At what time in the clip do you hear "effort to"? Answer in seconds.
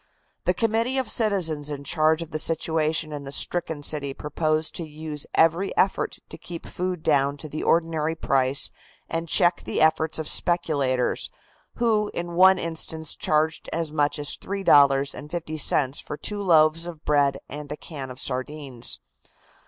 5.77-6.39